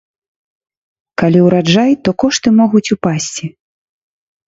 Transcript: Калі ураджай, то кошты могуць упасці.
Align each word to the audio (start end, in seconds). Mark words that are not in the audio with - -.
Калі 1.23 1.39
ураджай, 1.49 1.91
то 2.07 2.17
кошты 2.25 2.57
могуць 2.59 2.85
упасці. 2.99 3.45